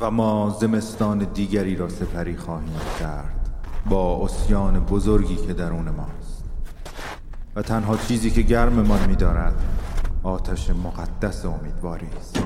و 0.00 0.10
ما 0.10 0.56
زمستان 0.60 1.18
دیگری 1.18 1.76
را 1.76 1.88
سپری 1.88 2.36
خواهیم 2.36 2.80
کرد 3.00 3.48
با 3.86 4.24
اسیان 4.24 4.80
بزرگی 4.80 5.36
که 5.36 5.52
درون 5.52 5.90
ماست. 5.90 6.44
و 7.56 7.62
تنها 7.62 7.96
چیزی 7.96 8.30
که 8.30 8.42
گرممان 8.42 9.08
می‌دارد 9.08 9.62
آتش 10.22 10.70
مقدس 10.70 11.44
امیدواری 11.44 12.08
است. 12.20 12.38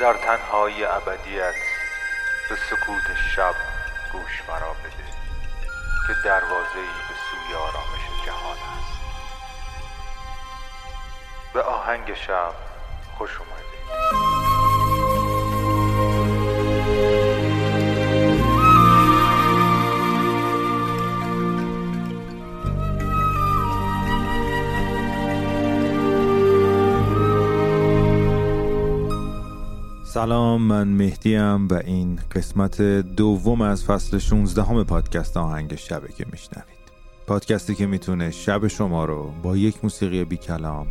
در 0.00 0.14
تنهای 0.14 0.84
ابدیت 0.84 1.54
به 2.48 2.56
سکوت 2.70 3.16
شب 3.36 3.54
گوش 4.12 4.42
مرا 4.48 4.72
بده 4.84 5.06
که 6.06 6.12
دروازه‌ای 6.24 6.92
به 7.08 7.14
سوی 7.30 7.54
آرامش 7.54 7.91
به 11.54 11.62
آهنگ 11.62 12.14
شب 12.14 12.52
خوش 13.18 13.30
اومدید. 13.38 13.62
سلام 30.04 30.62
من 30.62 30.88
مهدیم 30.88 31.68
و 31.68 31.74
این 31.74 32.20
قسمت 32.34 32.82
دوم 32.82 33.60
از 33.60 33.84
فصل 33.84 34.18
16 34.18 34.62
همه 34.62 34.84
پادکست 34.84 35.36
آهنگ 35.36 35.74
شبه 35.74 36.12
که 36.12 36.26
میشنوید. 36.32 36.82
پادکستی 37.26 37.74
که 37.74 37.86
می‌تونه 37.86 38.30
شب 38.30 38.66
شما 38.66 39.04
رو 39.04 39.30
با 39.42 39.56
یک 39.56 39.78
موسیقی 39.82 40.24
بی 40.24 40.36
کلام 40.36 40.86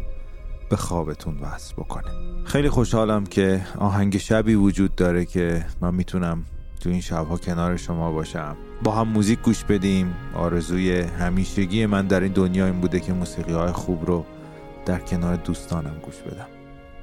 به 0.72 0.78
خوابتون 0.78 1.38
وصل 1.40 1.74
بکنه. 1.74 2.10
خیلی 2.44 2.70
خوشحالم 2.70 3.24
که 3.24 3.62
آهنگ 3.77 4.18
شبی 4.18 4.55
وجود 4.55 4.96
داره 4.96 5.26
که 5.26 5.66
من 5.82 5.96
می‌تونم 5.96 6.44
تو 6.80 6.90
این 6.90 7.02
شبها 7.02 7.38
کنار 7.38 7.78
شما 7.78 8.12
باشم. 8.12 8.58
با 8.84 8.91
هم 8.91 9.08
موزیک 9.08 9.41
گوش 9.41 9.63
بدیم. 9.63 10.13
آرزوی 10.36 11.02
همیشگی 11.02 11.86
من 11.86 12.08
در 12.08 12.20
این 12.20 12.32
دنیا 12.32 12.66
این 12.66 12.82
بوده 12.82 13.00
که 13.00 13.13
موسیقی 13.13 13.54
های 13.54 13.72
خوب 13.72 14.05
رو 14.05 14.26
در 14.86 15.00
کنار 15.00 15.36
دوستانم 15.36 15.96
گوش 16.05 16.16
بدم. 16.16 16.48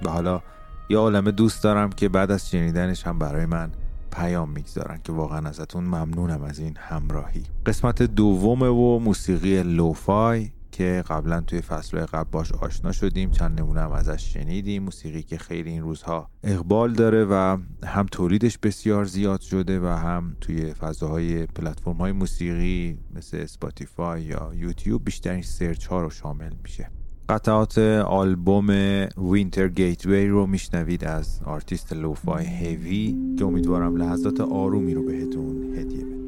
و 0.03 0.11
حالا 0.11 0.43
یا 0.89 1.01
عالمه 1.01 1.31
دوست 1.31 1.63
دارم 1.63 1.91
که 1.91 2.09
بعد 2.09 2.31
از 2.31 2.51
شنیدنش 2.51 3.07
هم 3.07 3.19
برای 3.19 3.47
من 3.47 3.71
پیام 4.13 4.51
می‌گذارن 4.51 5.01
که 5.05 5.13
واقعا 5.13 5.49
ازتون 5.49 5.85
ممنونم 5.85 6.43
از 6.43 6.59
این 6.59 6.77
همراهی. 6.79 7.43
قسمت 7.67 8.03
دومه 8.03 8.69
و 8.69 8.99
موسیقی 8.99 9.63
لوفای 9.63 10.51
که 10.79 11.05
قبلا 11.09 11.41
توی 11.41 11.61
فصل 11.61 11.99
قبل 11.99 12.31
باش 12.31 12.53
آشنا 12.53 12.93
شدیم 12.93 13.31
چند 13.31 13.61
نمونه 13.61 13.81
هم 13.81 13.93
ازش 13.93 14.33
شنیدیم 14.35 14.83
موسیقی 14.83 15.23
که 15.23 15.39
خیلی 15.39 15.71
این 15.71 15.83
روزها 15.83 16.31
اقبال 16.45 16.93
داره 16.93 17.25
و 17.25 17.59
هم 17.85 18.07
تولیدش 18.13 18.59
بسیار 18.59 19.05
زیاد 19.05 19.41
شده 19.41 19.81
و 19.81 19.87
هم 19.87 20.37
توی 20.41 20.75
فضاهای 20.75 21.47
پلتفرم 21.47 21.97
های 21.97 22.13
موسیقی 22.13 22.99
مثل 23.15 23.37
Spotify 23.37 24.23
یا 24.23 24.51
یوتیوب 24.55 25.05
بیشترین 25.05 25.43
search 25.43 25.87
ها 25.87 26.03
رو 26.03 26.11
شامل 26.11 26.53
میشه. 26.63 26.91
قطعات 27.29 27.79
آلبوم 28.07 28.69
Winter 29.33 29.69
Getaway 29.69 30.27
رو 30.27 30.47
میشنوید 30.47 31.05
از 31.05 31.41
artist 31.45 31.93
Lofi 31.93 32.47
Heavy 32.47 33.17
که 33.39 33.45
امیدوارم 33.45 33.97
لحظات 33.97 34.41
آرومی 34.41 34.95
رو 34.95 35.03
بهتون 35.03 35.79
هدیه 35.79 36.05
بده 36.05 36.28